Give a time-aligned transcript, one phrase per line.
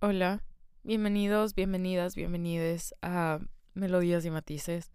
[0.00, 0.44] Hola,
[0.84, 3.40] bienvenidos, bienvenidas, bienvenides a
[3.74, 4.92] Melodías y Matices.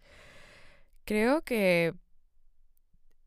[1.04, 1.92] Creo que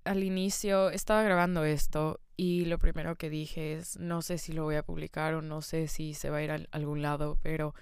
[0.03, 4.63] al inicio estaba grabando esto y lo primero que dije es no sé si lo
[4.63, 7.75] voy a publicar o no sé si se va a ir a algún lado, pero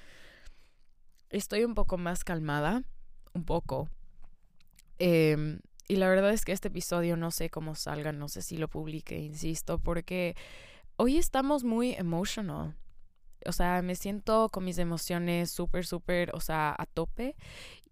[1.29, 2.83] estoy un poco más calmada,
[3.33, 3.87] un poco.
[4.99, 8.57] Em, y la verdad es que este episodio no sé cómo salga, no sé si
[8.57, 10.35] lo publique, insisto, porque
[10.97, 12.75] hoy estamos muy emotional.
[13.47, 17.35] O sea, me siento con mis emociones súper, súper, o sea, a tope.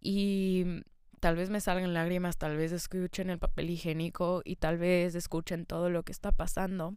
[0.01, 0.65] Y
[1.19, 5.65] tal vez me salgan lágrimas, tal vez escuchen el papel higiénico y tal vez escuchen
[5.65, 6.95] todo lo que está pasando.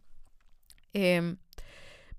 [0.93, 1.37] Em,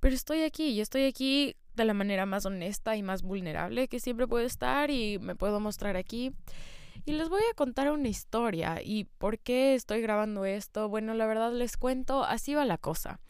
[0.01, 4.01] pero estoy aquí y estoy aquí de la manera más honesta y más vulnerable que
[4.01, 6.33] siempre puedo estar y me puedo mostrar aquí.
[7.05, 8.81] Y les voy a contar una historia.
[8.83, 10.89] ¿Y por qué estoy grabando esto?
[10.89, 13.21] Bueno, la verdad les cuento, así va la cosa.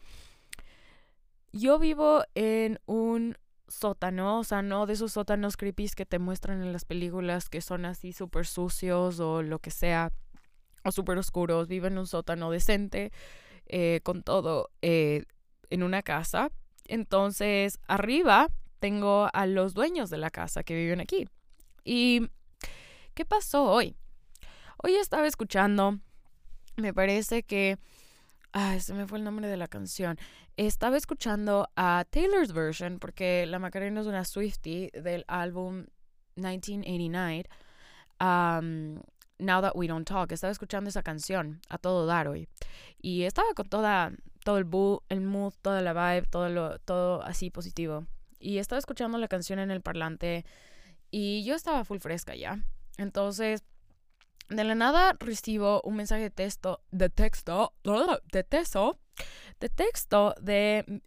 [1.51, 6.61] Yo vivo en un sótano, o sea, no de esos sótanos creepy que te muestran
[6.61, 10.11] en las películas que son así súper sucios o lo que sea,
[10.83, 11.67] o súper oscuros.
[11.67, 13.11] Vivo en un sótano decente,
[13.65, 15.23] eh, con todo, eh,
[15.69, 16.51] en una casa.
[16.85, 21.27] Entonces, arriba tengo a los dueños de la casa que viven aquí.
[21.83, 22.29] ¿Y
[23.13, 23.95] qué pasó hoy?
[24.81, 25.99] Hoy estaba escuchando,
[26.77, 27.77] me parece que
[28.51, 30.17] Ay, se me fue el nombre de la canción.
[30.57, 35.85] Estaba escuchando a Taylor's version porque la Macarena es una Swiftie del álbum
[36.35, 37.45] 1989.
[39.39, 40.31] Now That We Don't Talk.
[40.31, 42.47] Estaba escuchando esa canción a todo dar hoy.
[43.01, 44.11] Y estaba con toda,
[44.43, 44.67] todo el,
[45.09, 48.05] el mood, toda la vibe, todo, lo, todo así positivo.
[48.39, 50.45] Y estaba escuchando la canción en el parlante
[51.11, 52.63] y yo estaba full fresca ya.
[52.97, 53.63] Entonces
[54.49, 57.73] de la nada recibo un mensaje de texto, de texto,
[58.31, 58.99] de texto,
[59.59, 61.01] de texto de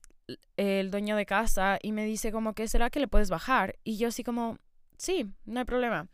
[0.57, 3.97] el dueño de casa y me dice como que será que le puedes bajar y
[3.97, 4.59] yo así como
[4.97, 6.09] sí, no hay problema.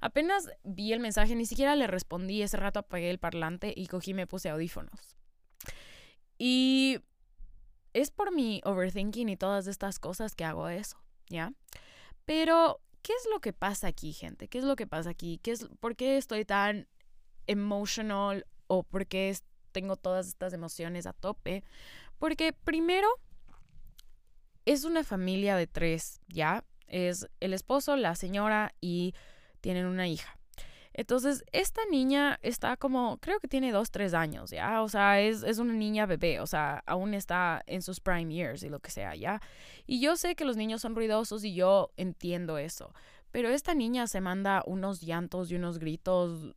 [0.00, 4.14] Apenas vi el mensaje, ni siquiera le respondí, ese rato apagué el parlante y cogí
[4.14, 5.16] me puse audífonos.
[6.38, 6.98] Y
[7.92, 11.52] es por mi overthinking y todas estas cosas que hago eso, ¿ya?
[12.24, 14.48] Pero ¿qué es lo que pasa aquí, gente?
[14.48, 15.38] ¿Qué es lo que pasa aquí?
[15.42, 16.88] ¿Qué es, ¿Por qué estoy tan
[17.46, 19.36] emotional o por qué
[19.72, 21.64] tengo todas estas emociones a tope?
[22.18, 23.08] Porque primero
[24.64, 26.64] es una familia de tres, ¿ya?
[26.86, 29.14] Es el esposo, la señora y
[29.60, 30.38] tienen una hija.
[30.94, 34.82] Entonces, esta niña está como, creo que tiene dos, tres años, ¿ya?
[34.82, 38.62] O sea, es, es, una niña bebé, o sea, aún está en sus prime years
[38.62, 39.40] y lo que sea, ¿ya?
[39.86, 42.94] Y yo sé que los niños son ruidosos y yo entiendo eso,
[43.30, 46.54] pero esta niña se manda unos llantos y unos gritos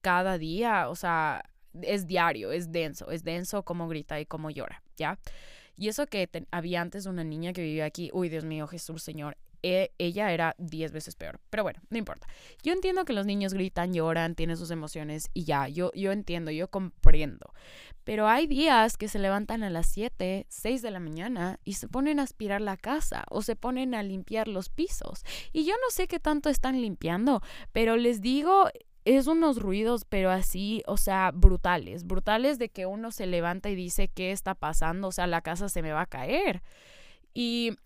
[0.00, 1.42] cada día, o sea,
[1.82, 5.18] es diario, es denso, es denso como grita y como llora, ¿ya?
[5.76, 9.36] Y eso que había antes una niña que vivía aquí, uy, Dios mío, Jesús Señor,
[9.62, 11.40] e, ella era 10 veces peor.
[11.50, 12.26] Pero bueno, no importa.
[12.62, 16.50] Yo entiendo que los niños gritan, lloran, tienen sus emociones y ya, yo, yo entiendo,
[16.50, 17.52] yo comprendo.
[18.04, 21.88] Pero hay días que se levantan a las 7, 6 de la mañana y se
[21.88, 25.24] ponen a aspirar la casa o se ponen a limpiar los pisos.
[25.52, 27.42] Y yo no sé qué tanto están limpiando,
[27.72, 28.70] pero les digo,
[29.06, 33.76] es unos ruidos, pero así, o sea, brutales, brutales de que uno se levanta y
[33.76, 35.08] dice, ¿qué está pasando?
[35.08, 36.62] O sea, la casa se me va a caer.
[37.32, 37.76] Y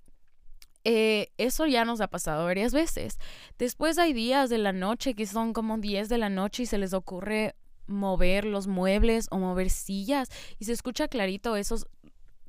[0.85, 3.19] eh, eso ya nos ha pasado varias veces.
[3.59, 6.79] Después hay días de la noche que son como 10 de la noche y se
[6.79, 7.55] les ocurre
[7.87, 11.87] mover los muebles o mover sillas y se escucha clarito esos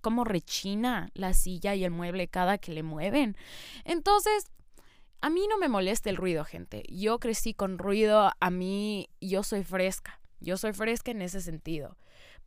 [0.02, 3.36] como rechina la silla y el mueble cada que le mueven.
[3.86, 4.46] Entonces,
[5.22, 6.84] a mí no me molesta el ruido, gente.
[6.90, 10.20] Yo crecí con ruido, a mí yo soy fresca.
[10.40, 11.98] Yo soy fresca en ese sentido.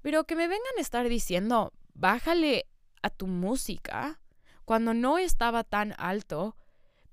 [0.03, 2.67] Pero que me vengan a estar diciendo, bájale
[3.03, 4.21] a tu música
[4.65, 6.57] cuando no estaba tan alto,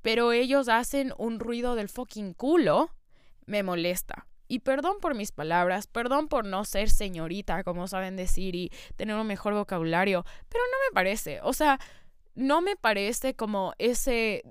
[0.02, 2.92] pero ellos hacen un ruido del fucking culo,
[3.46, 4.28] me molesta.
[4.48, 9.16] Y perdón por mis palabras, perdón por no ser señorita, como saben decir, y tener
[9.16, 11.80] un mejor vocabulario, pero no me parece, o sea,
[12.36, 14.44] no me parece como ese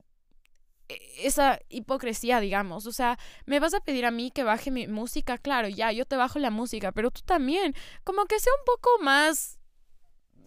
[0.91, 2.87] e, esa hipocresía, digamos.
[2.87, 6.05] O sea, me vas a pedir a mí que baje mi música, claro, ya, yo
[6.05, 7.75] te bajo la música, pero tú también,
[8.05, 9.60] como que sea un poco más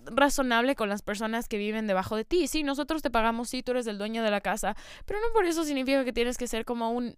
[0.06, 2.48] razonable con las personas que viven debajo de ti.
[2.48, 5.46] Sí, nosotros te pagamos, sí, tú eres el dueño de la casa, pero no por
[5.46, 7.18] eso significa que tienes que ser como un...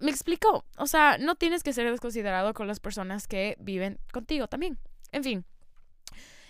[0.00, 4.48] Me explico, o sea, no tienes que ser desconsiderado con las personas que viven contigo
[4.48, 4.78] también.
[5.12, 5.44] En fin,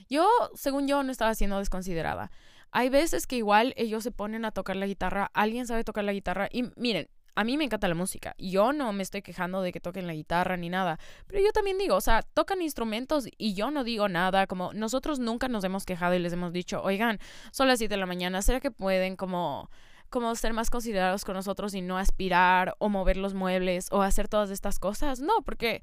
[0.08, 2.30] yo, según yo, no estaba siendo desconsiderada.
[2.70, 6.12] Hay veces que igual ellos se ponen a tocar la guitarra, alguien sabe tocar la
[6.12, 8.34] guitarra y miren, a mí me encanta la música.
[8.38, 10.98] Yo no me estoy quejando de que toquen la guitarra ni nada.
[11.26, 14.46] Pero yo también digo, o sea, tocan instrumentos y yo no digo nada.
[14.46, 17.18] Como nosotros nunca nos hemos quejado y les hemos dicho, oigan,
[17.50, 19.70] son las 7 de la mañana, ¿será que pueden como
[20.10, 24.28] como ser más considerados con nosotros y no aspirar o mover los muebles o hacer
[24.28, 25.18] todas estas cosas.
[25.18, 25.82] No, porque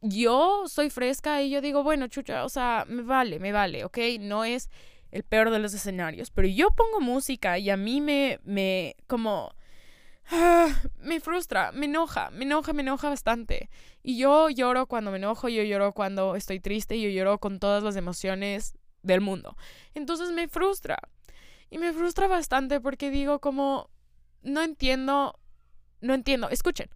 [0.00, 3.98] yo soy fresca y yo digo, bueno, chucha, o sea, me vale, me vale, ¿ok?
[4.18, 4.68] No es
[5.12, 9.54] el peor de los escenarios, pero yo pongo música y a mí me, me, como,
[10.98, 13.70] me frustra, me enoja, me enoja, me enoja bastante.
[14.02, 17.82] Y yo lloro cuando me enojo, yo lloro cuando estoy triste, yo lloro con todas
[17.82, 19.56] las emociones del mundo.
[19.94, 20.98] Entonces me frustra.
[21.70, 23.90] Y me frustra bastante porque digo como,
[24.42, 25.38] no entiendo,
[26.00, 26.50] no entiendo.
[26.50, 26.90] Escuchen.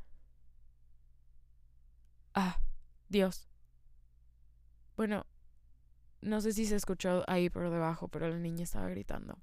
[2.35, 2.61] Ah,
[3.09, 3.49] Dios.
[4.97, 5.27] Bueno,
[6.21, 9.39] no sé si se escuchó ahí por debajo, pero la niña estaba gritando.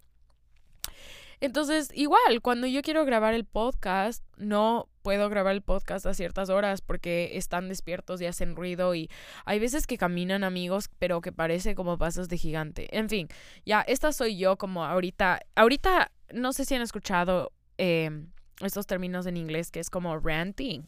[1.43, 6.49] Entonces, igual, cuando yo quiero grabar el podcast, no puedo grabar el podcast a ciertas
[6.49, 9.09] horas porque están despiertos y hacen ruido y
[9.43, 12.97] hay veces que caminan amigos, pero que parece como pasos de gigante.
[12.97, 13.27] En fin,
[13.65, 18.31] ya, esta soy yo como ahorita, ahorita, no sé si han escuchado em,
[18.61, 20.83] estos términos en inglés que es como ranting.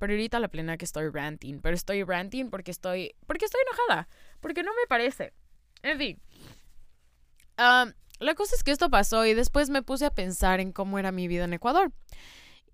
[0.00, 1.60] Pero ahorita la plena que estoy ranting.
[1.60, 3.14] Pero estoy ranting porque estoy.
[3.28, 4.08] Porque estoy enojada.
[4.40, 5.32] Porque no me parece.
[5.82, 6.20] En fin.
[8.18, 11.12] La cosa es que esto pasó y después me puse a pensar en cómo era
[11.12, 11.92] mi vida en Ecuador.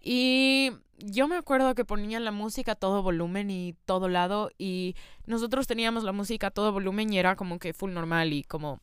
[0.01, 4.51] Y yo me acuerdo que ponían la música a todo volumen y todo lado.
[4.59, 4.97] Y
[5.27, 8.81] nosotros teníamos la música a todo volumen y era como que full normal y como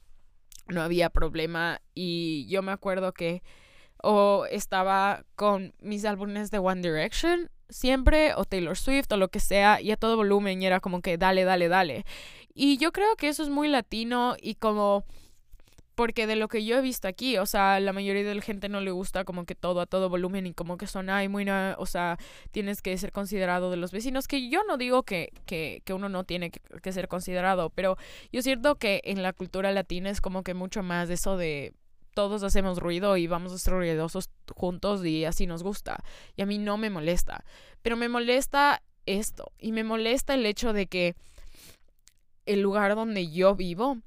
[0.67, 1.81] no había problema.
[1.93, 3.43] Y yo me acuerdo que
[4.03, 9.39] o estaba con mis álbumes de One Direction siempre, o Taylor Swift, o lo que
[9.39, 12.05] sea, y a todo volumen, y era como que dale, dale, dale.
[12.53, 15.05] Y yo creo que eso es muy latino y como
[16.01, 18.69] porque de lo que yo he visto aquí, o sea, la mayoría de la gente
[18.69, 21.45] no le gusta como que todo a todo volumen y como que son, ay, muy,
[21.47, 22.17] o sea,
[22.49, 26.09] tienes que ser considerado de los vecinos, que yo no digo que, que, que uno
[26.09, 27.97] no tiene que, que, ser considerado, pero
[28.31, 31.71] yo siento que en la cultura latina es como que mucho más eso de
[32.15, 35.99] todos hacemos ruido y vamos a ser ruidosos juntos y así nos gusta.
[36.35, 37.45] Y a mí no me molesta.
[37.83, 39.51] Pero me molesta esto.
[39.59, 41.13] Y me molesta el hecho de que
[42.47, 43.99] el lugar donde yo vivo,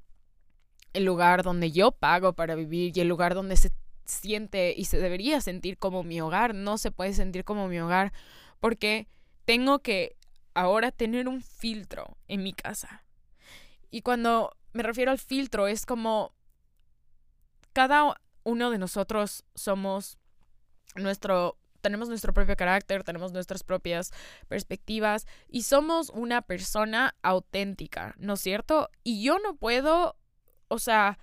[0.95, 3.71] el lugar donde yo pago para vivir y el lugar donde se
[4.05, 8.13] siente y se debería sentir como mi hogar, no se puede sentir como mi hogar
[8.59, 9.07] porque
[9.45, 10.15] tengo que
[10.53, 13.03] ahora tener un filtro en mi casa.
[13.91, 16.33] Y cuando me refiero al filtro es como
[17.73, 20.17] cada uno de nosotros somos
[20.95, 24.11] nuestro tenemos nuestro propio carácter, tenemos nuestras propias
[24.47, 28.89] perspectivas y somos una persona auténtica, ¿no es cierto?
[29.03, 30.15] Y yo no puedo,
[30.67, 31.19] o sea,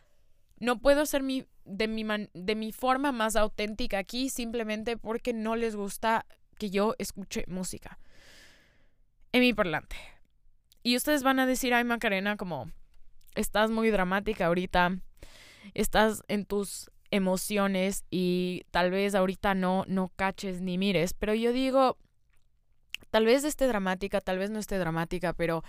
[0.58, 2.04] no puedo ser mi, de, mi
[2.34, 6.26] de mi forma más auténtica aquí simplemente porque no les gusta
[6.58, 7.98] que yo escuche música
[9.32, 9.96] en mi parlante.
[10.82, 12.70] Y ustedes van a decir, ay Macarena, como
[13.34, 14.98] estás muy dramática ahorita,
[15.74, 21.52] estás en tus emociones y tal vez ahorita no, no caches ni mires, pero yo
[21.52, 21.98] digo,
[23.10, 25.62] tal vez esté dramática, tal vez no esté dramática, pero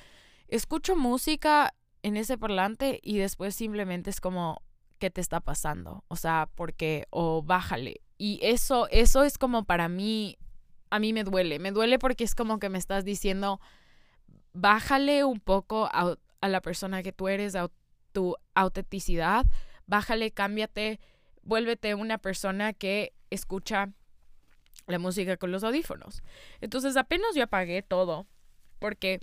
[0.48, 1.74] escucho música
[2.04, 4.62] en ese parlante y después simplemente es como,
[5.00, 6.04] ¿qué te está pasando?
[6.10, 8.02] O sea, porque, o bájale.
[8.18, 10.38] Y eso, eso es como para mí,
[10.90, 13.60] a mí me duele, me duele porque es como que me estás diciendo,
[14.54, 17.70] bájale un poco a, a la persona que tú eres, a
[18.12, 19.46] tu autenticidad,
[19.88, 21.00] bájale, cámbiate,
[21.42, 23.92] vuélvete una persona que escucha
[24.88, 26.22] la música con los audífonos.
[26.62, 28.28] Entonces apenas yo apagué todo
[28.80, 29.20] porque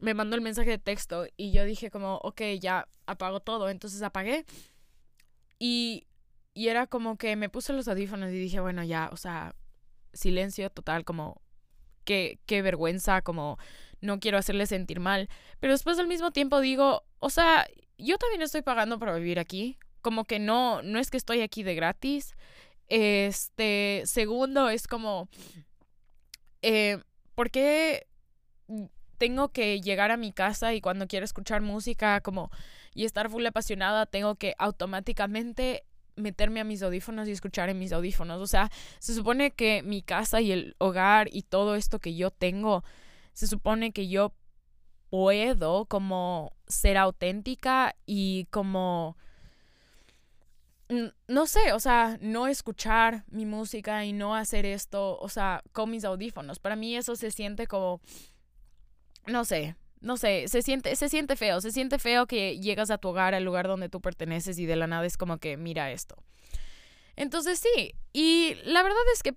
[0.00, 3.68] me mandó el mensaje de texto y yo dije como, ok, ya apago todo.
[3.68, 4.44] Entonces apagué
[5.58, 6.06] y,
[6.54, 9.54] y era como que me puse los audífonos y dije, bueno, ya, o sea,
[10.12, 11.40] silencio total, como,
[12.04, 13.58] qué, qué vergüenza, como,
[14.00, 15.28] no quiero hacerle sentir mal.
[15.60, 17.66] Pero después al mismo tiempo digo, o sea,
[17.98, 21.62] yo también estoy pagando para vivir aquí como que no, no es que estoy aquí
[21.62, 22.34] de gratis.
[22.88, 25.28] Este, segundo, es como,
[26.62, 26.98] eh,
[27.34, 28.06] ¿por qué
[29.18, 32.50] tengo que llegar a mi casa y cuando quiero escuchar música como
[32.94, 35.84] y estar full apasionada, tengo que automáticamente
[36.16, 38.40] meterme a mis audífonos y escuchar en mis audífonos.
[38.40, 42.30] O sea, se supone que mi casa y el hogar y todo esto que yo
[42.30, 42.84] tengo,
[43.32, 44.32] se supone que yo
[45.10, 49.16] puedo como ser auténtica y como
[51.28, 55.90] no sé, o sea, no escuchar mi música y no hacer esto, o sea, con
[55.90, 56.58] mis audífonos.
[56.58, 58.00] Para mí eso se siente como,
[59.26, 62.98] no sé, no sé, se siente, se siente feo, se siente feo que llegas a
[62.98, 65.90] tu hogar, al lugar donde tú perteneces y de la nada es como que mira
[65.90, 66.16] esto.
[67.16, 69.34] Entonces sí, y la verdad es que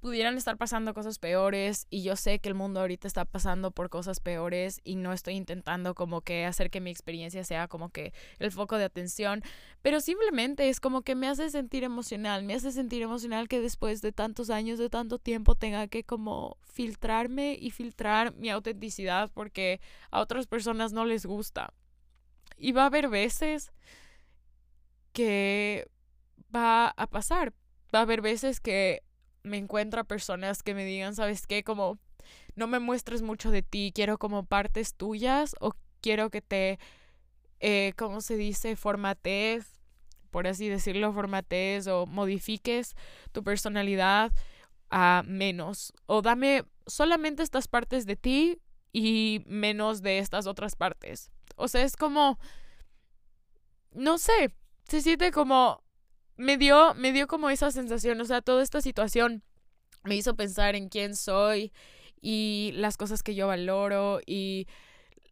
[0.00, 3.90] pudieran estar pasando cosas peores y yo sé que el mundo ahorita está pasando por
[3.90, 8.12] cosas peores y no estoy intentando como que hacer que mi experiencia sea como que
[8.38, 9.42] el foco de atención,
[9.82, 14.00] pero simplemente es como que me hace sentir emocional, me hace sentir emocional que después
[14.00, 19.80] de tantos años, de tanto tiempo tenga que como filtrarme y filtrar mi autenticidad porque
[20.10, 21.74] a otras personas no les gusta.
[22.56, 23.72] Y va a haber veces
[25.12, 25.88] que
[26.54, 27.52] va a pasar.
[27.94, 29.02] Va a haber veces que
[29.42, 31.64] me encuentro a personas que me digan, ¿sabes qué?
[31.64, 31.98] Como
[32.54, 36.78] no me muestres mucho de ti, quiero como partes tuyas o quiero que te,
[37.60, 38.76] eh, ¿cómo se dice?
[38.76, 39.80] Formatees,
[40.30, 42.94] por así decirlo, formatees o modifiques
[43.32, 44.32] tu personalidad
[44.90, 45.92] a menos.
[46.06, 48.60] O dame solamente estas partes de ti
[48.92, 51.30] y menos de estas otras partes.
[51.56, 52.38] O sea, es como,
[53.92, 54.54] no sé,
[54.88, 55.82] se siente como
[56.40, 59.42] me dio, me dio como esa sensación, o sea, toda esta situación
[60.04, 61.70] me hizo pensar en quién soy
[62.22, 64.66] y las cosas que yo valoro y,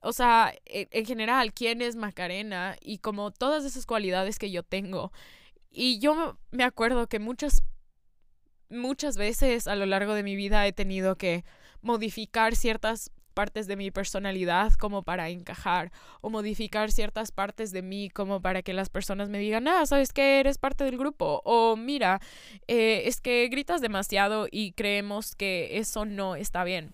[0.03, 4.63] o sea, e, en, general, quién es Macarena y como todas esas cualidades que yo
[4.63, 5.11] tengo.
[5.71, 7.63] Y yo me acuerdo que muchas,
[8.69, 11.45] muchas veces a lo largo de mi vida he tenido que
[11.81, 18.11] modificar ciertas partes de mi personalidad como para encajar o modificar ciertas partes de mí
[18.11, 21.77] como para que las personas me digan, ah, sabes que eres parte del grupo o
[21.77, 22.21] mira,
[22.67, 26.93] eh, es que gritas demasiado y creemos que eso no está bien.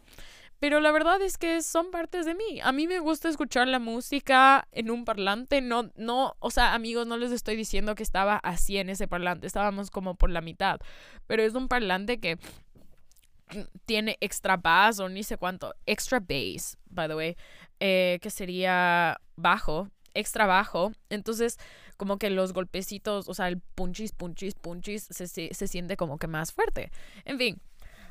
[0.59, 2.61] Pero la verdad es que son partes de mí.
[2.63, 5.63] A mí me gusta escuchar la música en un parlante.
[5.63, 9.47] No, no, o sea, amigos, no les estoy diciendo que estaba así en ese parlante.
[9.47, 10.79] Estábamos como por la mitad.
[11.27, 12.39] Pero es un parlante que
[13.87, 17.37] tiene extra bass o ni sé cuánto, extra bass, by the way,
[17.81, 20.93] eh, que sería bajo, extra bajo.
[21.11, 21.59] Entonces,
[21.97, 26.27] como que los golpecitos, o sea, el punchis, punchis, punchis, se, se, siente como que
[26.27, 26.91] más fuerte.
[27.25, 27.61] En fin.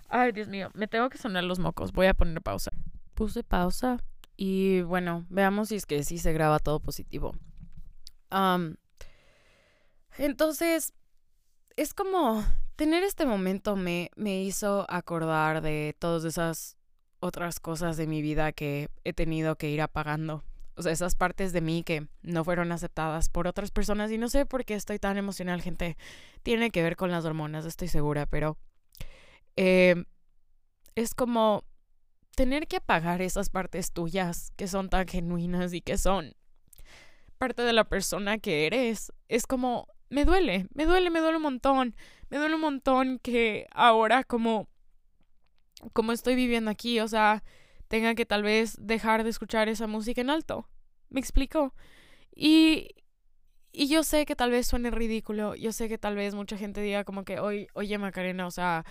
[0.10, 1.92] Ay, Dios mío, me tengo que sonar los mocos.
[1.92, 2.72] Voy a poner pausa.
[3.16, 3.98] Puse pausa
[4.36, 7.36] y bueno, veamos si es que sí se graba todo positivo.
[10.18, 10.94] entonces,
[11.76, 12.44] es como
[12.76, 16.78] tener este momento me, me hizo acordar de todas esas
[17.20, 20.44] otras cosas de mi vida que he tenido que ir apagando.
[20.76, 24.28] O sea, esas partes de mí que no fueron aceptadas por otras personas y no
[24.28, 25.98] sé por qué estoy tan emocional, gente.
[26.42, 28.58] Tiene que ver con las hormonas, estoy segura, pero
[29.56, 30.04] eh,
[30.96, 31.64] es como
[32.36, 36.34] tener que apagar esas partes tuyas que son tan genuinas y que son
[37.38, 39.14] parte de la persona que eres.
[39.30, 41.96] Es como, me duele, me duele, me duele un montón
[42.34, 44.68] me duele un montón que ahora como,
[45.94, 47.44] como estoy viviendo aquí, o sea,
[47.88, 50.68] tenga que tal vez dejar de escuchar esa música en alto.
[51.12, 51.76] ¿Me explico?
[52.36, 52.88] Y,
[53.72, 56.82] y yo sé que tal vez suene ridículo, yo sé que tal vez mucha gente
[56.82, 58.84] diga como que, oye, oye Macarena, o sea,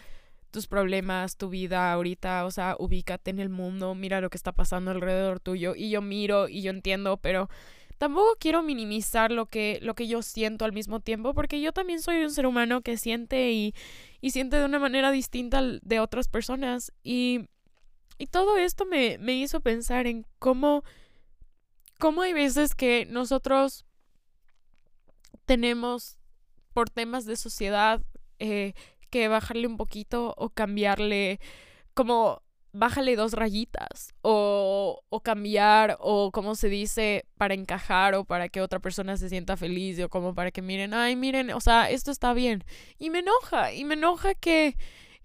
[0.52, 4.52] tus problemas, tu vida ahorita, o sea, ubícate en el mundo, mira lo que está
[4.52, 5.74] pasando alrededor tuyo.
[5.74, 7.48] Y yo miro y yo entiendo, pero
[8.02, 12.02] tampoco quiero minimizar lo que, lo que yo siento al mismo tiempo, porque yo también
[12.02, 13.76] soy un ser humano que siente y,
[14.20, 16.92] y siente de una manera distinta de otras personas.
[17.04, 17.46] Y,
[18.18, 20.82] y todo esto me, me hizo pensar en cómo,
[22.00, 23.84] cómo hay veces que nosotros
[25.44, 26.18] tenemos
[26.72, 28.02] por temas de sociedad
[28.40, 28.74] eh,
[29.10, 31.38] que bajarle un poquito o cambiarle
[31.94, 32.41] como
[32.72, 38.60] bájale dos rayitas o, o cambiar o como se dice para encajar o para que
[38.62, 42.10] otra persona se sienta feliz o como para que miren, ay, miren, o sea, esto
[42.10, 42.64] está bien.
[42.98, 44.76] Y me enoja, y me enoja que,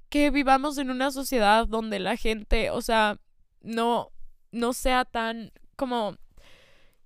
[0.10, 3.18] que vivamos en una sociedad donde la gente, o sea,
[3.62, 4.12] no,
[4.52, 6.18] no sea tan como...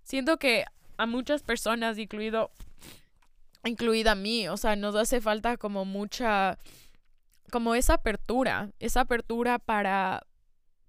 [0.03, 0.65] Siento que
[0.97, 2.51] a muchas personas, incluido,
[3.63, 6.57] incluida a mí, o sea, nos hace falta como mucha
[7.51, 10.23] como esa apertura, esa apertura para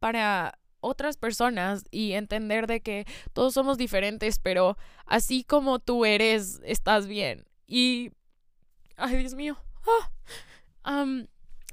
[0.02, 6.61] para otras personas y entender de que todos somos diferentes, pero así como tú eres,
[6.64, 7.47] estás bien.
[7.68, 8.11] Y,
[8.97, 9.56] ay Dios mío,
[10.85, 11.06] ah,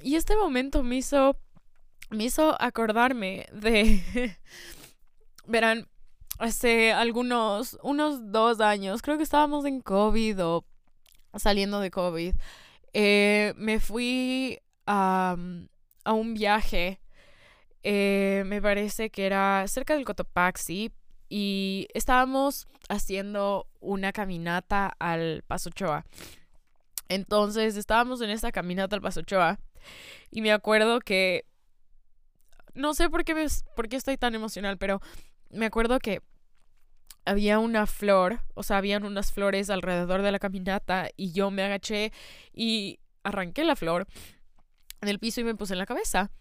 [0.03, 1.37] y este momento me hizo,
[2.11, 4.37] me hizo acordarme de,
[5.47, 5.87] verán,
[6.37, 10.65] hace algunos, unos dos años, creo que estábamos en COVID o
[11.35, 12.35] saliendo de COVID,
[12.93, 15.35] eh, me fui a
[16.05, 16.99] un viaje
[17.83, 20.91] eh, me parece que era cerca del Cotopaxi
[21.29, 26.05] y estábamos haciendo una caminata al Paso Ochoa.
[27.07, 29.59] Entonces estábamos en esta caminata al Paso Ochoa
[30.31, 31.45] y me acuerdo que
[32.73, 33.45] no sé por qué, me,
[33.75, 35.01] por qué estoy tan emocional, pero
[35.49, 36.21] me acuerdo que
[37.25, 41.63] había una flor, o sea, habían unas flores alrededor de la caminata y yo me
[41.63, 42.11] agaché
[42.53, 44.07] y arranqué la flor
[45.01, 46.31] en el piso y me puse en la cabeza.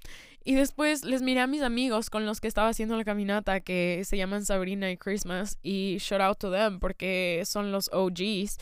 [0.45, 4.03] Y después les miré a mis amigos con los que estaba haciendo la caminata que
[4.05, 8.59] se llaman Sabrina y Christmas y shout out to them porque son los OGs.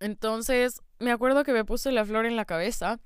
[0.00, 3.00] Entonces me acuerdo que me puse la flor en la cabeza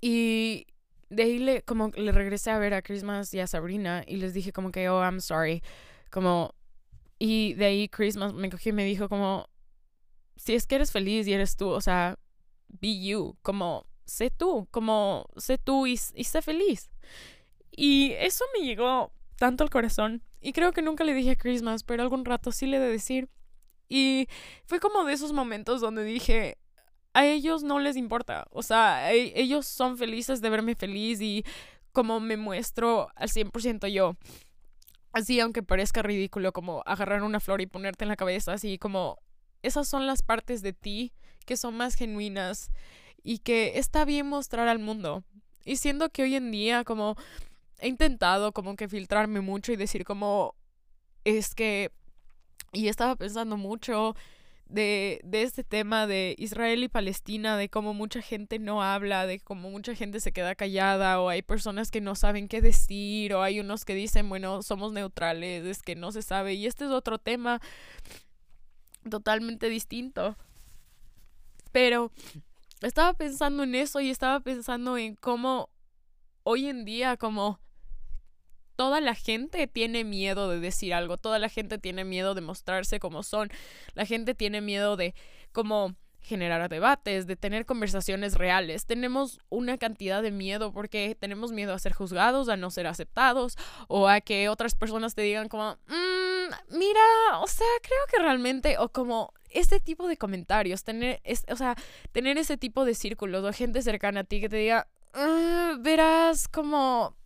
[0.00, 0.66] y
[1.10, 4.32] de ahí le, como le regresé a ver a Christmas y a Sabrina y les
[4.32, 5.62] dije como que, oh, I'm sorry.
[6.10, 6.54] Como,
[7.18, 9.48] y de ahí Christmas me cogió y me dijo como,
[10.36, 12.18] si es que eres feliz y eres tú, o sea,
[12.68, 16.90] be you, como, sé tú, como, sé tú y, y sé feliz.
[17.70, 20.22] Y eso me llegó tanto al corazón.
[20.40, 22.90] Y creo que nunca le dije a Christmas, pero algún rato sí le he de
[22.90, 23.28] decir.
[23.88, 24.28] Y
[24.66, 26.58] fue como de esos momentos donde dije,
[27.14, 28.46] a ellos no les importa.
[28.50, 31.44] O sea, e, ellos son felices de verme feliz y
[31.92, 34.16] como me muestro al 100% yo.
[35.12, 39.18] Así, aunque parezca ridículo, como agarrar una flor y ponerte en la cabeza, así como
[39.62, 41.12] esas son las partes de ti
[41.46, 42.70] que son más genuinas
[43.22, 45.24] y que está bien mostrar al mundo.
[45.64, 47.16] Y siendo que hoy en día como
[47.78, 50.54] he intentado como que filtrarme mucho y decir como
[51.24, 51.90] es que
[52.72, 54.14] y estaba pensando mucho
[54.66, 59.40] de, de este tema de Israel y Palestina, de cómo mucha gente no habla, de
[59.40, 63.42] cómo mucha gente se queda callada, o hay personas que no saben qué decir, o
[63.42, 66.54] hay unos que dicen, bueno, somos neutrales, es que no se sabe.
[66.54, 67.60] Y este es otro tema
[69.08, 70.36] totalmente distinto.
[71.72, 72.12] Pero
[72.82, 75.70] estaba pensando en eso y estaba pensando en cómo
[76.42, 77.60] hoy en día, como
[78.76, 82.98] toda la gente tiene miedo de decir algo, toda la gente tiene miedo de mostrarse
[82.98, 83.50] como son,
[83.94, 85.14] la gente tiene miedo de
[85.52, 88.86] cómo generar debates, de tener conversaciones reales.
[88.86, 93.56] Tenemos una cantidad de miedo porque tenemos miedo a ser juzgados, a no ser aceptados
[93.88, 96.19] o a que otras personas te digan como, mmm,
[96.70, 97.00] mira,
[97.40, 101.76] o sea, creo que realmente, o como este tipo de comentarios, tener, es, o sea,
[102.12, 106.48] tener ese tipo de círculos o gente cercana a ti que te diga, ah, verás
[106.48, 107.16] como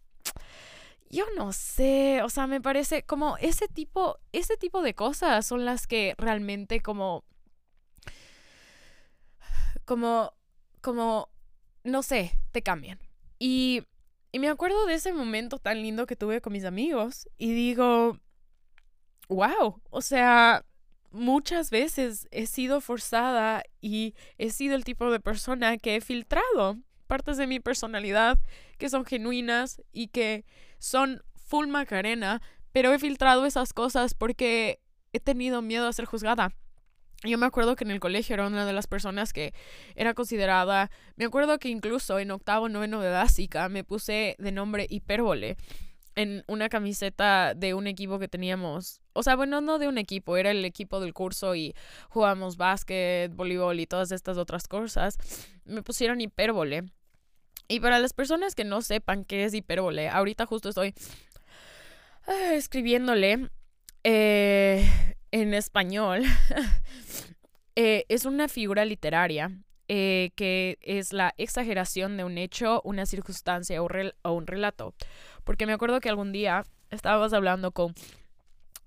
[1.14, 5.64] yo no sé, o sea, me parece como ese tipo, ese tipo de cosas son
[5.64, 7.24] las que realmente como,
[9.84, 10.32] como,
[10.80, 11.28] como,
[11.84, 12.98] no sé, te cambian.
[13.38, 13.84] Y,
[14.32, 18.18] y me acuerdo de ese momento tan lindo que tuve con mis amigos y digo,
[19.28, 20.64] wow, o sea,
[21.10, 26.78] muchas veces he sido forzada y he sido el tipo de persona que he filtrado
[27.06, 28.38] partes de mi personalidad
[28.78, 30.44] que son genuinas y que
[30.78, 34.80] son full Macarena, pero he filtrado esas cosas porque
[35.12, 36.52] he tenido miedo a ser juzgada.
[37.22, 39.54] Yo me acuerdo que en el colegio era una de las personas que
[39.94, 44.86] era considerada, me acuerdo que incluso en octavo, noveno de básica me puse de nombre
[44.90, 45.56] hipérbole
[46.16, 49.00] en una camiseta de un equipo que teníamos.
[49.12, 51.74] O sea, bueno, no de un equipo, era el equipo del curso y
[52.08, 55.18] jugábamos básquet, voleibol y todas estas otras cosas.
[55.64, 56.84] Me pusieron hipérbole.
[57.68, 60.94] Y para las personas que no sepan qué es hipérbole, ahorita justo estoy
[62.26, 63.48] ah, escribiéndole
[64.04, 64.86] eh,
[65.30, 66.22] en español.
[67.76, 69.50] Eh, es una figura literaria
[69.88, 73.88] eh, que es la exageración de un hecho, una circunstancia o,
[74.22, 74.94] o, un relato.
[75.44, 77.94] Porque me acuerdo que algún día estábamos hablando con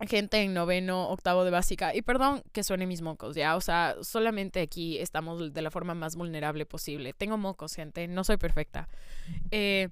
[0.07, 1.95] gente en noveno, octavo de básica.
[1.95, 3.55] Y perdón que suene mis mocos, ya.
[3.55, 7.13] O sea, solamente aquí estamos de la forma más vulnerable posible.
[7.13, 8.07] Tengo mocos, gente.
[8.07, 8.87] No soy perfecta.
[9.51, 9.89] Eh,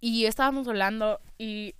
[0.00, 1.76] y estábamos hablando y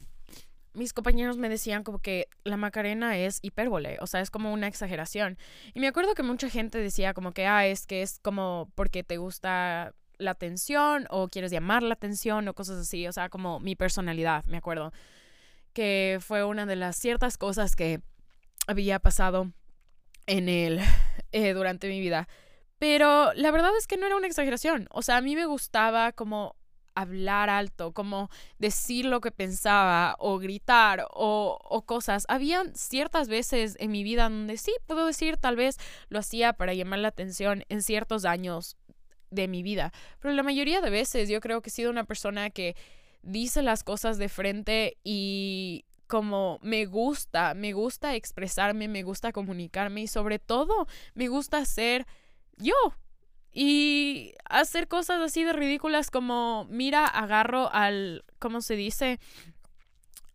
[0.74, 4.68] mis compañeros me decían como que la Macarena es hipérbole, o sea, es como una
[4.68, 5.36] exageración.
[5.74, 9.02] Y me acuerdo que mucha gente decía como que, ah, es que es como porque
[9.04, 9.92] te gusta
[10.22, 14.44] la atención o quieres llamar la atención o cosas así, o sea, como mi personalidad,
[14.44, 14.92] me acuerdo
[15.72, 18.00] que fue una de las ciertas cosas que
[18.66, 19.52] había pasado
[20.26, 20.80] en el
[21.32, 22.28] eh, durante mi vida.
[22.78, 24.88] Pero la verdad es que no era una exageración.
[24.90, 26.56] O sea, a mí me gustaba como
[26.94, 32.24] hablar alto, como decir lo que pensaba o gritar o, o cosas.
[32.28, 36.74] Habían ciertas veces en mi vida donde sí, puedo decir, tal vez lo hacía para
[36.74, 38.76] llamar la atención en ciertos años
[39.32, 39.92] de mi vida.
[40.20, 42.76] Pero la mayoría de veces yo creo que he sido una persona que
[43.22, 50.02] dice las cosas de frente y como me gusta, me gusta expresarme, me gusta comunicarme
[50.02, 52.06] y sobre todo me gusta ser
[52.58, 52.74] yo.
[53.54, 59.20] Y hacer cosas así de ridículas como, mira, agarro al, ¿cómo se dice?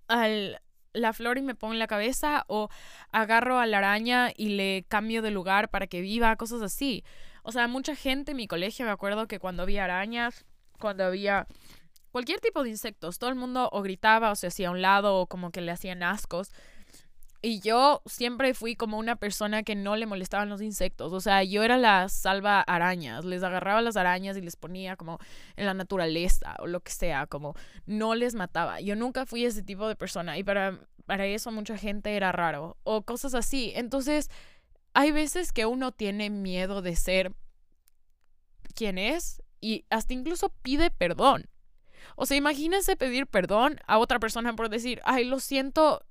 [0.07, 0.61] Al
[0.97, 2.69] la flor y me pongo en la cabeza o
[3.11, 7.03] agarro a la araña y le cambio de lugar para que viva, cosas así.
[7.43, 10.45] O sea, mucha gente en mi colegio me acuerdo que cuando había arañas,
[10.79, 11.47] cuando había
[12.11, 13.19] cualquier tipo de insectos.
[13.19, 15.71] Todo el mundo o gritaba o se hacía a un lado o como que le
[15.71, 16.51] hacían ascos.
[17.41, 21.13] Y yo siempre fui como una persona que no le molestaban los insectos.
[21.13, 23.25] O sea, yo era la salva arañas.
[23.25, 25.19] Les agarraba las arañas y les ponía como
[25.55, 27.27] en la naturaleza o lo que sea.
[27.27, 28.81] Como no les mataba.
[28.81, 30.37] Yo nunca fui ese tipo de persona.
[30.37, 32.77] Y para, para eso mucha gente era raro.
[32.83, 33.71] O cosas así.
[33.75, 34.29] Entonces,
[34.93, 37.33] hay veces que uno tiene miedo de ser
[38.73, 41.47] quien es y hasta incluso pide perdón.
[42.15, 46.03] O sea, imagínense pedir perdón a otra persona por decir, ay, lo siento,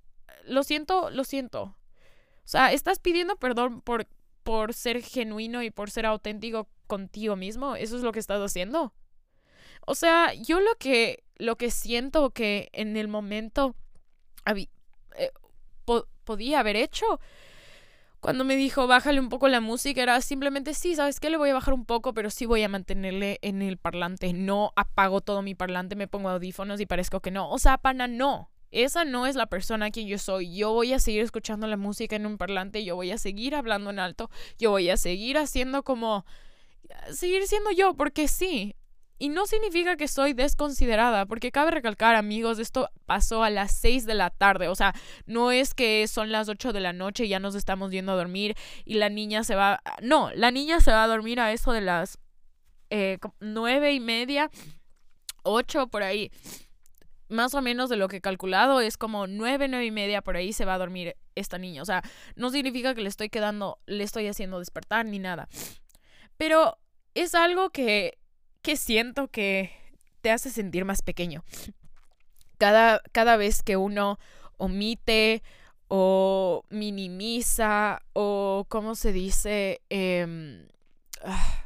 [0.47, 1.63] lo siento, lo siento.
[1.63, 4.07] O sea, estás pidiendo perdón por,
[4.43, 7.77] por ser genuino y por ser auténtico contigo mismo.
[7.77, 8.93] Eso es lo que estás haciendo.
[9.87, 13.75] O sea, yo lo que, lo que siento que en el momento
[14.47, 14.69] eh,
[16.25, 17.21] podía haber hecho
[18.27, 21.31] cuando me dijo bájale un poco la música, era simplemente sí, ¿sabes qué?
[21.31, 24.33] Le voy a bajar un poco, pero sí voy a mantenerle en el parlante.
[24.33, 27.49] No apago todo mi parlante, me pongo audífonos y parezco que no.
[27.51, 28.51] O sea, pana, no.
[28.71, 30.55] Esa no es la persona que yo soy.
[30.57, 33.91] Yo voy a seguir escuchando la música en un parlante, yo voy a seguir hablando
[33.91, 36.25] en alto, yo voy a seguir haciendo como...
[37.13, 38.75] seguir siendo yo, porque sí,
[39.19, 44.05] y no significa que soy desconsiderada, porque cabe recalcar, amigos, esto pasó a las 6
[44.05, 44.69] de la tarde.
[44.69, 47.91] O sea, no es que son las 8 de la noche y ya nos estamos
[47.91, 49.81] yendo a dormir y la niña se va.
[50.03, 52.19] No, la niña se va a dormir a eso de las
[52.91, 54.51] eh, nueve y media,
[55.45, 56.31] 8 por ahí.
[57.29, 60.37] Más o menos de lo que he calculado es como nueve, nueve y media por
[60.37, 61.83] ahí se va a dormir esta niña.
[61.83, 62.03] O sea,
[62.37, 65.49] no significa que le estoy quedando, le estoy haciendo despertar ni nada.
[66.37, 66.79] Pero
[67.15, 68.19] es algo que
[68.67, 69.71] que siento que
[70.23, 71.45] te hace sentir más pequeño.
[72.59, 74.19] Cada, cada vez que uno
[74.57, 75.45] omite
[75.87, 79.83] o minimiza o, ¿cómo se dice?
[79.89, 80.67] Em,
[81.23, 81.65] ah,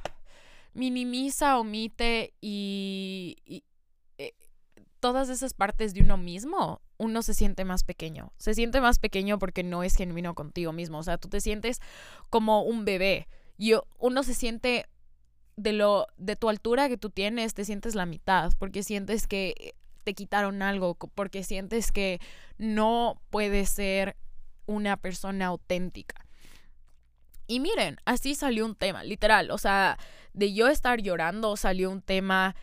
[0.74, 3.64] minimiza, omite y,
[5.00, 8.32] todas esas partes de uno mismo, uno se siente más pequeño.
[8.36, 10.98] Se siente más pequeño porque no es genuino contigo mismo.
[10.98, 11.80] O sea, tú te sientes
[12.28, 13.28] como un bebé.
[13.58, 14.86] Y uno se siente
[15.56, 19.74] de lo de tu altura que tú tienes te sientes la mitad porque sientes que
[20.04, 22.18] te quitaron algo porque sientes que
[22.56, 24.16] no puedes ser
[24.66, 26.24] una persona auténtica.
[27.46, 29.98] Y miren, así salió un tema, literal, o sea,
[30.32, 32.54] de yo estar llorando salió un tema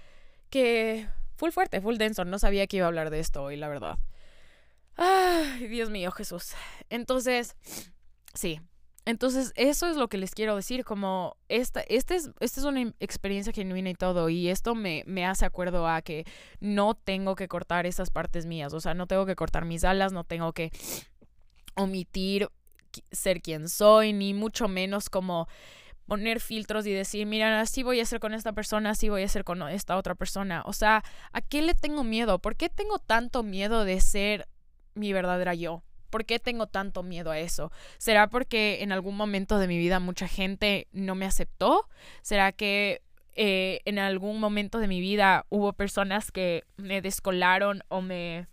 [0.50, 3.68] que full fuerte, full denso, no sabía que iba a hablar de esto hoy, la
[3.68, 3.98] verdad.
[4.96, 6.54] Ay, Dios mío, Jesús.
[6.90, 7.56] Entonces,
[8.34, 8.60] sí,
[9.08, 12.94] entonces, eso es lo que les quiero decir, como esta, esta, es, esta es una
[13.00, 16.26] experiencia genuina y todo, y esto me, me hace acuerdo a que
[16.60, 20.12] no tengo que cortar esas partes mías, o sea, no tengo que cortar mis alas,
[20.12, 20.72] no tengo que
[21.76, 22.50] omitir
[23.10, 25.48] ser quien soy, ni mucho menos como
[26.08, 29.28] poner filtros y decir, mira, así voy a ser con esta persona, así voy a
[29.28, 30.64] ser con esta otra persona.
[30.66, 32.40] O sea, ¿a qué le tengo miedo?
[32.40, 34.48] ¿Por qué tengo tanto miedo de ser
[34.96, 35.84] mi verdadera yo?
[36.10, 37.72] ¿Por qué tengo tanto miedo a eso?
[37.98, 41.90] ¿Será porque en algún momento de mi vida mucha gente no me aceptó?
[42.22, 43.02] ¿Será que
[43.36, 48.48] eh, en algún momento de mi vida hubo personas que me descolaron o me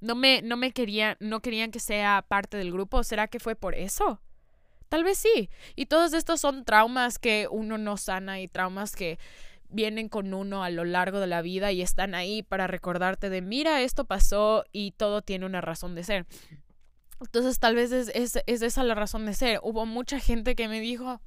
[0.00, 3.04] no me no me querían no querían que sea parte del grupo?
[3.04, 4.20] ¿Será que fue por eso?
[4.92, 5.48] Tal vez sí.
[5.74, 9.18] Y todos estos son traumas que uno no sana y traumas que
[9.70, 13.40] vienen con uno a lo largo de la vida y están ahí para recordarte de
[13.40, 16.26] mira, esto pasó y todo tiene una razón de ser.
[17.22, 19.60] Entonces tal vez es, es, esa la razón de ser.
[19.62, 21.22] Hubo mucha gente que me dijo,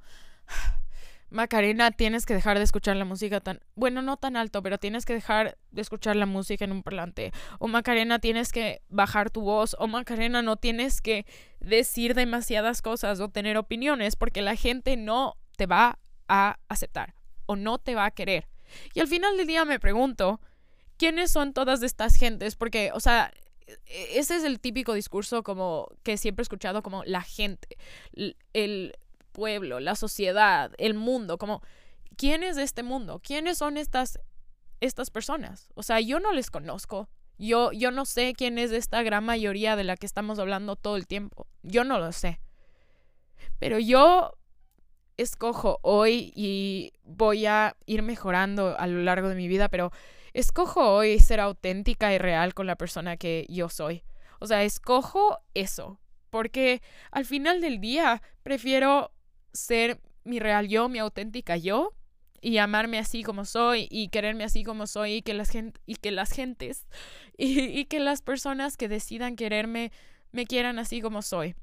[1.36, 5.04] Macarena, tienes que dejar de escuchar la música tan, bueno, no tan alto, pero tienes
[5.04, 7.30] que dejar de escuchar la música en un parlante.
[7.58, 9.76] O Macarena, tienes que bajar tu voz.
[9.78, 11.26] O Macarena, no tienes que
[11.60, 17.54] decir demasiadas cosas o tener opiniones porque la gente no te va a aceptar o
[17.54, 18.48] no te va a querer.
[18.94, 20.40] Y al final del día me pregunto,
[20.96, 22.56] ¿quiénes son todas estas gentes?
[22.56, 23.30] Porque, o sea,
[23.66, 27.76] e-, ese es el típico discurso como que siempre he escuchado como la gente,
[28.54, 28.96] el
[29.36, 31.60] pueblo, la sociedad, el mundo, como
[32.16, 33.20] ¿quién es este mundo?
[33.22, 34.18] ¿Quiénes son estas
[34.80, 35.68] estas personas?
[35.74, 37.10] O sea, yo no les conozco.
[37.36, 40.96] Yo yo no sé quién es esta gran mayoría de la que estamos hablando todo
[40.96, 41.46] el tiempo.
[41.62, 42.40] Yo no lo sé.
[43.58, 44.32] Pero yo
[45.18, 49.92] escojo hoy y voy a ir mejorando a lo largo de mi vida, pero
[50.32, 54.02] escojo hoy ser auténtica y real con la persona que yo soy.
[54.40, 55.98] O sea, escojo eso,
[56.30, 59.12] porque al final del día prefiero
[59.56, 61.92] ser mi real yo, mi auténtica yo,
[62.40, 66.10] y amarme así como soy y quererme así como soy y que las, y que
[66.12, 66.86] las gentes
[67.36, 69.90] y, y que las personas que decidan quererme
[70.32, 71.54] me quieran así como soy.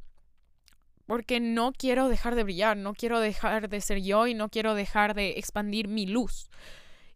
[1.05, 4.73] Porque no quiero dejar de brillar, no quiero dejar de ser yo y no quiero
[4.73, 6.49] dejar de expandir mi luz.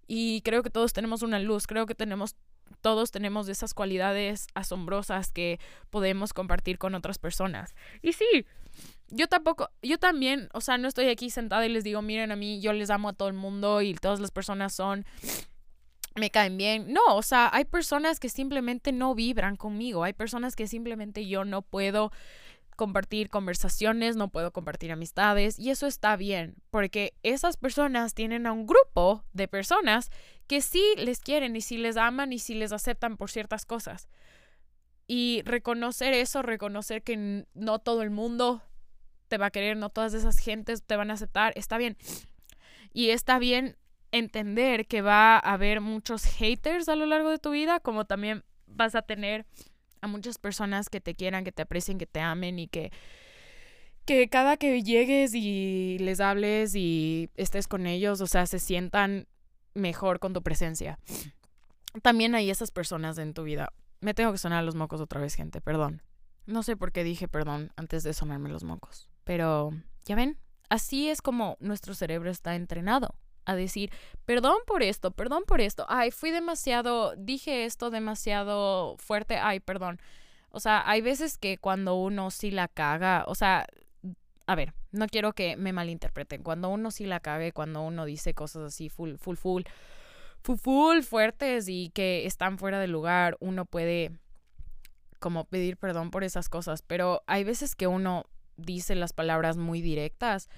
[0.07, 2.35] Y creo que todos tenemos una luz, creo que tenemos
[2.81, 5.59] todos tenemos esas cualidades asombrosas que
[5.89, 7.75] podemos compartir con otras personas.
[8.01, 8.45] Y sí,
[9.09, 12.35] yo tampoco, yo también, o sea, no estoy aquí sentada y les digo, miren a
[12.35, 15.05] mí, yo les amo a todo el mundo y todas las personas son,
[16.15, 16.91] me caen bien.
[16.91, 21.45] No, o sea, hay personas que simplemente no vibran conmigo, hay personas que simplemente yo
[21.45, 22.11] no puedo
[22.75, 28.51] compartir conversaciones, no puedo compartir amistades y eso está bien, porque esas personas tienen a
[28.51, 30.11] un grupo de personas
[30.45, 34.07] que sí les quieren y sí les aman y sí les aceptan por ciertas cosas.
[35.07, 38.61] Y reconocer eso, reconocer que no todo el mundo
[39.27, 41.97] te va a querer, no todas esas gentes te van a aceptar, está bien.
[42.93, 43.77] Y está bien
[44.11, 48.43] entender que va a haber muchos haters a lo largo de tu vida, como también
[48.65, 49.45] vas a tener
[50.01, 52.91] a muchas personas que te quieran, que te aprecien, que te amen y que
[54.05, 59.27] que cada que llegues y les hables y estés con ellos, o sea, se sientan
[59.73, 60.97] mejor con tu presencia.
[62.01, 63.73] También hay esas personas en tu vida.
[63.99, 66.01] Me tengo que sonar los mocos otra vez, gente, perdón.
[66.45, 69.09] No sé por qué dije perdón antes de sonarme los mocos.
[69.27, 69.73] Pero,
[70.05, 70.37] ya ven,
[70.69, 73.13] así es como nuestro cerebro está entrenado
[73.43, 73.91] a decir,
[74.25, 79.99] perdón por esto, perdón por esto, ay, fui demasiado, dije esto demasiado fuerte, ay, perdón.
[80.49, 83.67] O sea, hay veces que cuando uno sí la caga, o sea,
[84.47, 88.33] a ver, no quiero que me malinterpreten, cuando uno sí la caga, cuando uno dice
[88.33, 89.63] cosas así full, full, full,
[90.41, 94.11] full, full fuertes y que están fuera de lugar, uno puede
[95.19, 98.25] como pedir perdón por esas cosas, pero hay veces que uno
[98.57, 100.49] dice las palabras muy directas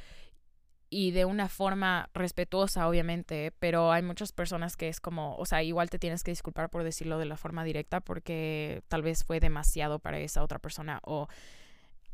[0.90, 5.62] y de una forma respetuosa, obviamente, pero hay muchas personas que es como, o sea,
[5.62, 9.40] igual te tienes que disculpar por decirlo de la forma directa porque tal vez fue
[9.40, 11.28] demasiado para esa otra persona o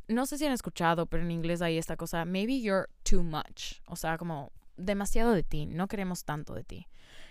[0.08, 3.80] no sé si han escuchado, pero en inglés hay esta cosa, maybe you're too much,
[3.88, 6.88] o sea, como demasiado de ti, no queremos tanto de ti.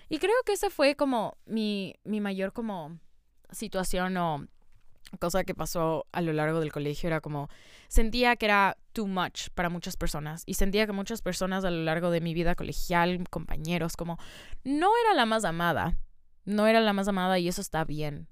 [0.08, 2.98] Y creo que esa fue como mi, mi mayor como
[3.50, 4.46] situación o
[5.18, 7.48] cosa que pasó a lo largo del colegio era como
[7.88, 11.82] sentía que era too much para muchas personas y sentía que muchas personas a lo
[11.82, 14.18] largo de mi vida colegial, compañeros, como
[14.64, 15.96] no era la más amada,
[16.44, 18.28] no era la más amada y eso está bien.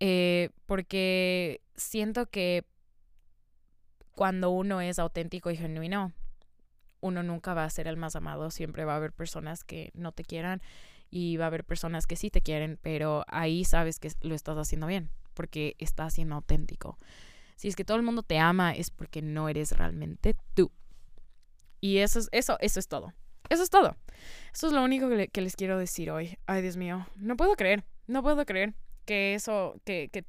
[0.00, 2.64] Eh, porque siento que
[4.12, 6.12] cuando uno es auténtico y genuino,
[7.00, 10.12] uno nunca va a ser el más amado, siempre va a haber personas que no
[10.12, 10.62] te quieran
[11.10, 14.58] y va a haber personas que sí te quieren, pero ahí sabes que lo estás
[14.58, 16.98] haciendo bien porque estás siendo auténtico.
[17.54, 20.72] Si es que todo el mundo te ama es porque no eres realmente tú.
[21.80, 23.14] Y eso es, eso, eso es todo.
[23.48, 23.96] Eso es todo.
[24.52, 26.36] Eso es lo único que, les quiero decir hoy.
[26.46, 27.06] Ay, Dios mío.
[27.14, 27.84] No puedo creer.
[28.08, 28.74] No puedo creer
[29.04, 30.24] que eso, que, que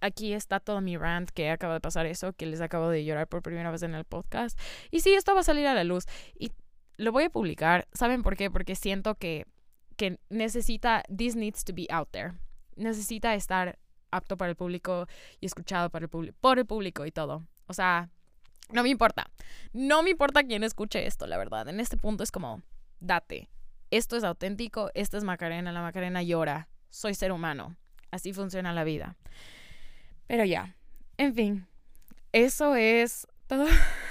[0.00, 3.28] aquí está todo mi rant, que acaba de pasar eso, que les acabo de llorar
[3.28, 4.58] por primera vez en el podcast.
[4.90, 6.06] Y sí, esto va a salir a la luz.
[6.38, 6.52] Y
[6.96, 7.88] lo voy a publicar.
[7.92, 8.50] ¿Saben por qué?
[8.50, 9.44] Porque siento que,
[9.98, 12.32] que necesita, this needs to be out there.
[12.74, 13.78] Necesita estar
[14.16, 15.06] apto para el público
[15.40, 17.44] y escuchado para el por el público y todo.
[17.66, 18.10] O sea,
[18.72, 19.30] no me importa.
[19.72, 21.68] No me importa quién escuche esto, la verdad.
[21.68, 22.62] En este punto es como,
[23.00, 23.48] date.
[23.90, 26.68] Esto es auténtico, esto es Macarena, la Macarena llora.
[26.90, 27.76] Soy ser humano.
[28.10, 29.16] Así funciona la vida.
[30.26, 30.74] Pero ya,
[31.18, 31.66] en fin,
[32.32, 33.66] eso es todo.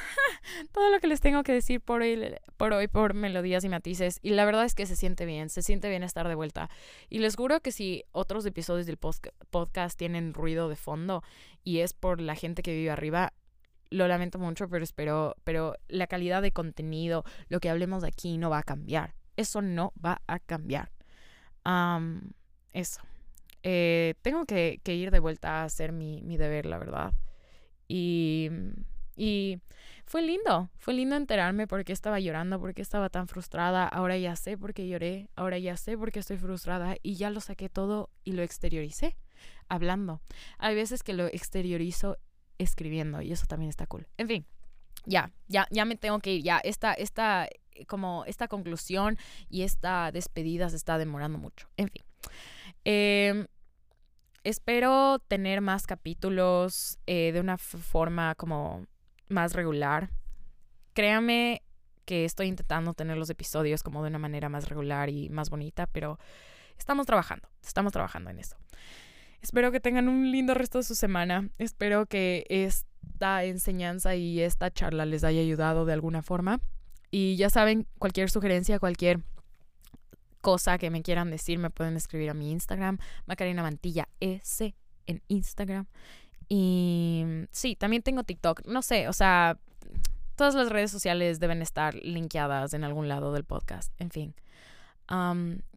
[0.71, 4.19] todo lo que les tengo que decir por hoy, por hoy, por melodías y matices.
[4.21, 6.69] Y la verdad es que se siente bien, se siente bien estar de vuelta.
[7.10, 11.23] Y les juro que si otros episodios del podcast tienen ruido de fondo
[11.63, 13.34] y es por la gente que vive arriba,
[13.89, 18.38] lo lamento mucho, pero espero, pero la calidad de contenido, lo que hablemos de aquí
[18.38, 19.15] no va a cambiar.
[19.38, 20.91] Eso no va a cambiar.
[22.73, 23.01] eso.
[23.67, 27.13] Eh, tengo que, ir de vuelta a hacer mi, mi deber, la verdad.
[27.88, 28.49] Y
[30.05, 33.87] fue lindo, fue lindo enterarme por qué estaba llorando, por qué estaba tan frustrada.
[33.87, 37.31] Ahora ya sé por qué lloré, ahora ya sé por qué estoy frustrada y ya
[37.31, 39.17] lo saqué todo y lo exterioricé
[39.67, 40.21] hablando.
[40.59, 42.17] Hay veces que lo exteriorizo
[42.59, 44.07] escribiendo y eso también está cool.
[44.17, 44.45] En fin,
[45.05, 46.43] ya, ya, ya me tengo que ir.
[46.43, 47.47] Ya, esta, esta,
[47.87, 49.17] como esta conclusión
[49.49, 51.67] y esta despedida se está demorando mucho.
[51.77, 52.03] En fin.
[52.83, 53.47] Em,
[54.43, 58.85] espero tener más capítulos eh, de una forma como
[59.27, 60.09] más regular.
[60.93, 61.61] Créame
[62.05, 65.88] que estoy intentando tener los episodios como de una manera más regular y más bonita,
[65.88, 66.19] pero
[66.77, 68.55] estamos trabajando, estamos trabajando en eso.
[69.41, 71.49] Espero que tengan un lindo resto de su semana.
[71.57, 76.61] Espero que esta enseñanza y esta charla les haya ayudado de alguna forma.
[77.11, 79.21] Y ya saben, cualquier sugerencia, cualquier
[80.41, 85.21] cosa que me quieran decir, me pueden escribir a mi Instagram, Macarena Mantilla S en
[85.27, 85.88] Instagram.
[86.47, 88.65] Y sí, también tengo TikTok.
[88.65, 89.58] No sé, o sea,
[90.36, 93.91] todas las redes sociales deben estar linkeadas en algún lado del podcast.
[93.99, 94.36] En fin.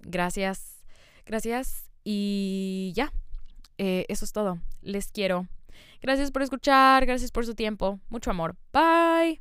[0.02, 0.74] gracias.
[1.26, 3.12] Gracias Y ya,
[3.76, 4.58] eh, eso es todo.
[4.82, 5.46] Les quiero.
[6.00, 8.00] Gracias por escuchar, gracias por su tiempo.
[8.08, 8.56] Mucho amor.
[8.72, 9.40] Bye.